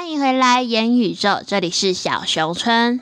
[0.00, 3.00] 欢迎回来，言宇宙，这里是小熊村。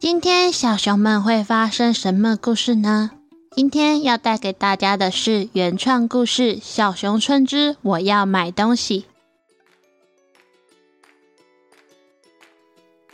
[0.00, 3.10] 今天小熊们会发生什么故事呢？
[3.54, 9.00] 今天要带给大家的是原创故事《小熊村之我要买东西》。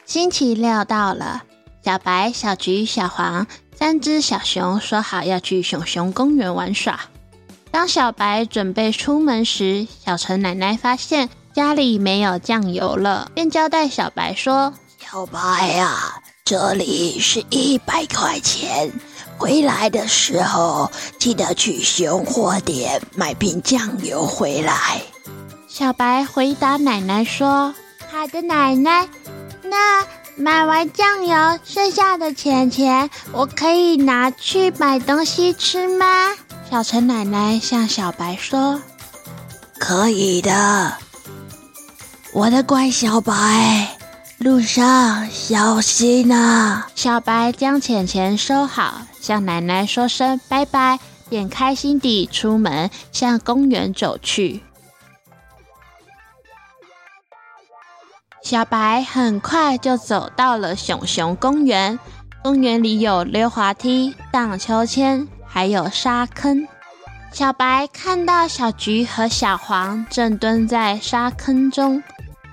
[0.04, 1.42] 星期六到了，
[1.84, 7.00] 小白、小橘、小黄三只小熊说好要去熊熊公园玩耍。
[7.72, 18.90] 当小白准备出门时，小陈奶奶发现家里没有酱油了，便交代小白说：“小白呀，这里是一百块钱。”
[19.38, 25.00] 回来的时候记得去熊货店买瓶酱油回来。
[25.68, 27.72] 小白回答奶奶说
[28.10, 29.08] ：“好的，奶奶。
[29.62, 36.30] 那买完酱油剩下的钱钱，我可以拿去买东西吃吗？”
[36.68, 38.82] 小陈奶奶向小白说
[39.78, 40.94] ：“可以的，
[42.34, 43.96] 我的乖小白。”
[44.38, 46.82] 路上小心呐！
[46.96, 50.98] 小白将钱钱收好，向奶奶说声拜拜，
[51.30, 54.60] 便开心地出门向公园走去。
[58.42, 61.98] 小白很快就走到了熊熊公园，
[62.42, 66.66] 公园里有溜滑梯、荡秋千，还有沙坑。
[67.32, 72.02] 小白看到小橘和小黄正蹲在沙坑中。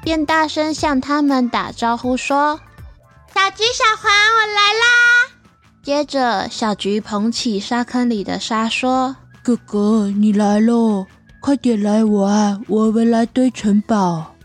[0.01, 2.59] 便大声向他们打招呼说
[3.33, 5.31] ：“小橘、小黄，我来啦！”
[5.83, 11.07] 接着，小橘捧起沙坑里的沙说：“哥哥，你来喽，
[11.39, 14.35] 快点来玩，我们来堆城堡。”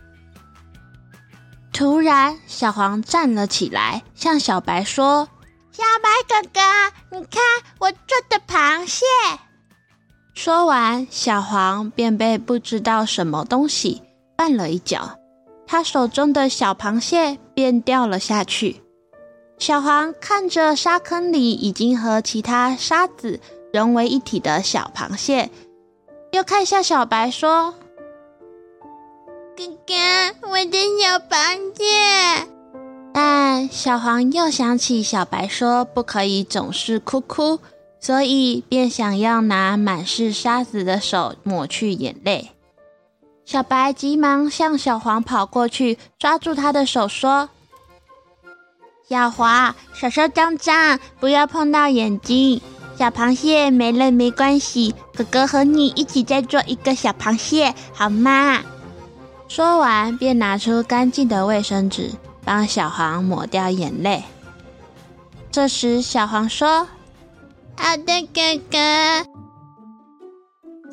[1.73, 5.27] 突然，小黄站了起来，向小白说
[5.71, 7.41] ：“小白哥哥，你看
[7.77, 9.05] 我做的螃蟹。”
[10.33, 14.01] 说完，小黄便被不知道什么东西
[14.35, 15.19] 绊了一脚。
[15.67, 18.81] 他手中的小螃蟹便掉了下去。
[19.59, 23.39] 小黄看着沙坑里已经和其他沙子
[23.73, 25.49] 融为一体的小螃蟹，
[26.31, 27.73] 又看向小白说
[29.57, 29.93] ：“哥哥，
[30.49, 32.47] 我的小螃蟹。”
[33.13, 37.59] 但小黄又想起小白说不可以总是哭哭，
[37.99, 42.51] 所以便想要拿满是沙子的手抹去眼泪。
[43.47, 47.47] 小白急忙向小黄跑过去，抓住他的手说
[49.07, 52.61] ：“小黄，手手脏脏，不要碰到眼睛。
[52.99, 58.59] 小螃蟹没了没关系，哥哥和你一起再做一个小螃蟹，好吗？”
[59.47, 62.11] 说完，便拿出干净的卫生纸，
[62.43, 64.25] 帮小黄抹掉眼泪。
[65.49, 66.85] 这时，小黄说
[67.79, 68.77] ：“好的，哥哥。”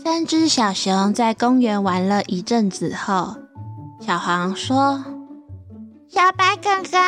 [0.05, 3.37] 三只小熊在公园玩了一阵子后，
[4.07, 5.03] 小黄说
[6.13, 6.99] ：“小白哥哥，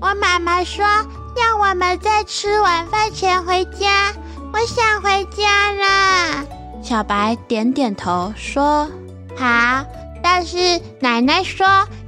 [0.00, 4.12] 我妈妈说要我们在吃晚饭前回家，
[4.52, 6.44] 我想回家了。”
[6.82, 8.90] 小白点点头说
[9.38, 9.84] ：“好。”
[10.20, 11.64] 但是奶奶说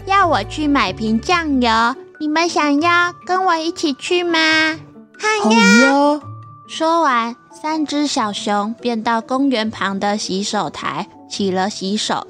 [0.07, 1.71] 要我去买瓶酱油，
[2.19, 4.39] 你们想要跟我一起去吗？
[5.21, 6.21] 好呀。
[6.67, 7.37] 说完。
[7.53, 12.27] 三只小熊便到公园旁的洗手台洗了洗手，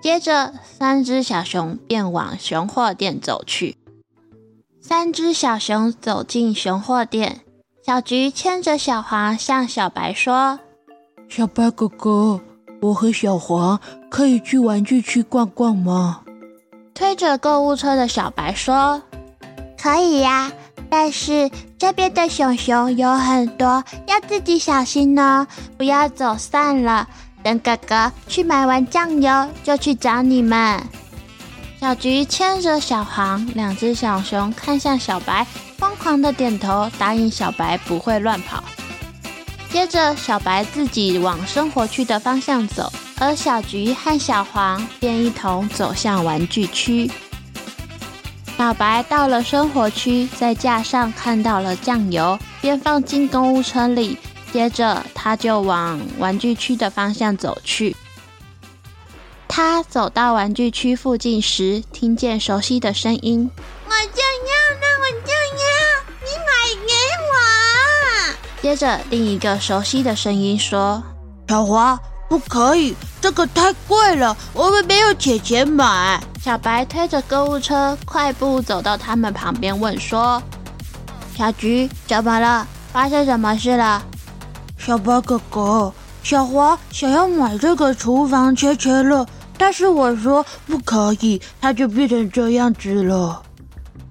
[0.00, 3.76] 接着三只小熊便往熊货店走去。
[4.80, 7.42] 三只小熊走进熊货店，
[7.84, 10.58] 小菊牵着小黄向小白说
[11.28, 12.40] ：“小白哥哥，
[12.80, 13.78] 我和小黄
[14.10, 16.22] 可以去玩具区逛逛吗？”
[16.94, 19.02] 推着购物车的小白说
[19.80, 20.50] ：“可以呀。”
[20.92, 25.46] 但是这边的熊熊有很多，要自己小心哦，
[25.78, 27.08] 不要走散了。
[27.42, 30.78] 等哥哥去买完酱油，就去找你们。
[31.80, 35.46] 小菊牵着小黄，两只小熊看向小白，
[35.78, 38.62] 疯狂的点头，答应小白不会乱跑。
[39.70, 47.10] 接着，小白自己往生活区的方向走，而小菊和小黄便一同走向玩具区。
[48.62, 54.16] 小白到了生活区，在架上看到了酱油，便放进购物车里。
[54.52, 57.96] 接着，他就往玩具区的方向走去。
[59.48, 63.50] 他走到玩具区附近时，听见熟悉的声音
[63.84, 65.66] ：“我就要，那我就要，
[66.20, 66.52] 你买
[66.86, 66.92] 给
[67.26, 71.02] 我。”接着，另一个熟悉的声音说
[71.50, 71.98] ：“小华，
[72.28, 80.42] 不可以，这个太贵了，我们没有钱钱买。”小白推着购物车，快步走到他们旁边，问说
[81.38, 82.66] ：“小菊，怎么了？
[82.92, 84.02] 发生什么事了？”
[84.76, 89.24] 小白哥哥，小华想要买这个厨房切切乐，
[89.56, 93.40] 但是我说不可以，它就变成这样子了。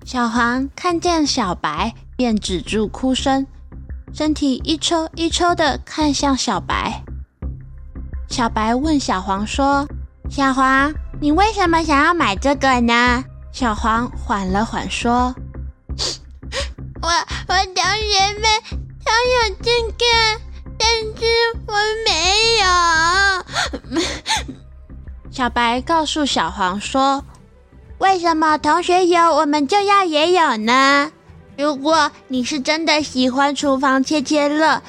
[0.06, 3.46] 小黄看见小白，便止住哭声，
[4.14, 7.04] 身体一抽一抽的看向小白。
[8.32, 9.86] 小白问小黄说
[10.32, 15.36] ：“小黄，你为什么想要买这个呢？”小黄缓了缓说
[17.04, 18.44] ：“我我同学们
[19.04, 20.06] 都有这个，
[20.80, 20.88] 但
[21.18, 21.26] 是
[21.68, 21.74] 我
[22.08, 24.02] 没有。
[25.30, 27.26] ”小白告诉小黄说
[28.00, 31.12] ：“为什么同学有，我们就要也有呢？
[31.58, 34.82] 如果你是真的喜欢厨房切切乐。”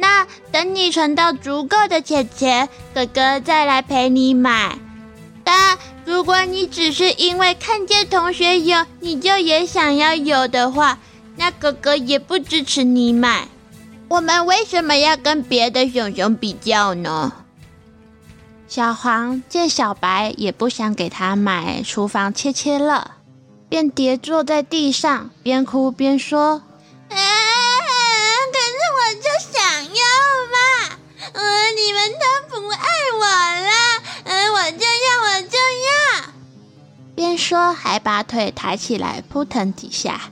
[0.00, 4.78] 那等你存到足够的钱钱，哥哥再来陪你买。
[5.44, 10.98] 但如果你只是因为看见同学有，你就也想要有的话，
[11.36, 13.48] 那哥哥也不支持你买。
[14.08, 17.32] 我们为什么要跟别的熊熊比较呢？
[18.66, 23.10] 小黄见小白也不想给他买厨房切切乐，
[23.68, 26.62] 便跌坐在地上，边哭边说。
[37.40, 40.30] 说还把腿抬起来扑腾几下。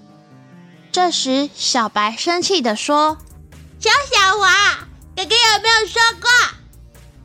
[0.93, 3.19] 这时，小白生气的说
[3.81, 6.31] ：“小小华，哥哥有没有说过，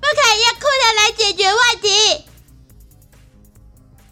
[0.01, 2.25] 不可以用哭的来解决问题？”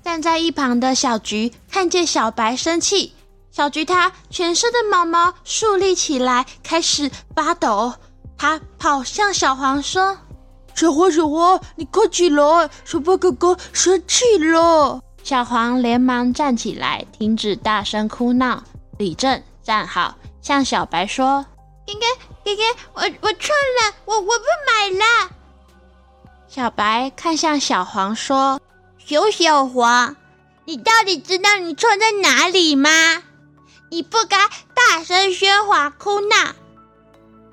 [0.03, 3.13] 站在一旁的小菊看见小白生气，
[3.51, 7.93] 小菊它全身的毛毛竖立起来，开始发抖。
[8.37, 10.17] 它跑向小黄说
[10.73, 18.63] ：“小黄，小黄，你快起来，小白哥哥生气了。”小黄连忙站起来，停止大声哭闹。
[18.97, 21.45] 李正站好，向小白说
[21.85, 21.99] ：“哥哥，
[22.43, 22.61] 哥哥，
[22.93, 25.31] 我我错了，我我不买了。”
[26.49, 28.59] 小白看向小黄说
[28.97, 30.15] ：“小小黄，
[30.65, 32.89] 你到底知道你错在哪里吗？
[33.89, 34.37] 你不该
[34.73, 36.35] 大声喧哗哭闹，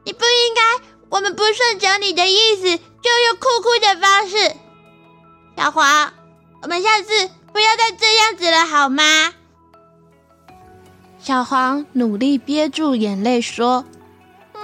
[0.04, 4.56] 你不应该，我们不顺着你的意思就用哭哭的方式。
[5.56, 6.12] 小黄，
[6.62, 9.02] 我们下次。”不要再这样子了，好吗？
[11.18, 13.84] 小黄努力憋住眼泪说
[14.54, 14.60] ：“我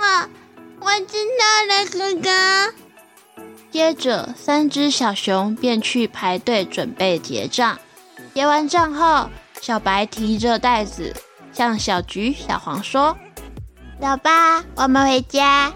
[0.79, 2.75] 我知道了，哥哥。”
[3.73, 7.77] 接着，三只小熊便去排队准备结账。
[8.33, 9.29] 结完账后，
[9.61, 11.17] 小白提着袋子
[11.53, 13.19] 向小橘、小黄说
[14.01, 15.73] ：“走吧，我们回家。”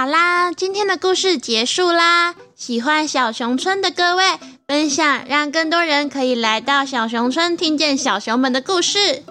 [0.00, 2.34] 好啦，今天的故事结束啦！
[2.56, 4.24] 喜欢小熊村的各位，
[4.66, 9.22] 分享让更多人可以来到小熊村，听见小熊们的故事。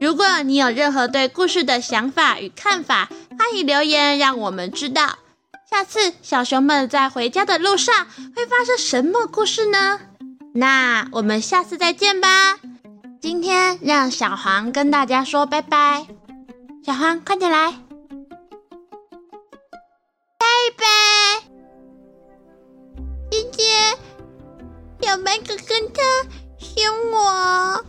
[0.00, 5.18] 如果你有任何对故事的想法与看法，欢迎留言让我们知道。
[5.70, 7.94] 下次小熊们在回家的路上
[8.34, 10.00] 会发生什么故事呢？
[10.52, 12.58] 那我们下次再见吧！
[13.22, 16.08] 今天让小黄跟大家说拜拜，
[16.84, 17.74] 小黄快点来。
[25.28, 26.02] 白哥哥他
[26.58, 27.87] 凶我。